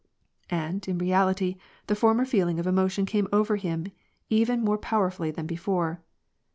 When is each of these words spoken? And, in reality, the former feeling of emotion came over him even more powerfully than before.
And, 0.49 0.87
in 0.87 0.97
reality, 0.97 1.57
the 1.85 1.93
former 1.93 2.25
feeling 2.25 2.57
of 2.59 2.65
emotion 2.65 3.05
came 3.05 3.27
over 3.31 3.55
him 3.57 3.91
even 4.31 4.63
more 4.63 4.79
powerfully 4.79 5.29
than 5.29 5.45
before. 5.45 6.01